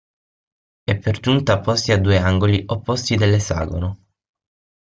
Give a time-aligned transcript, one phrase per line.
[0.83, 3.99] E per giunta posti a due angoli opposti dell'esagono…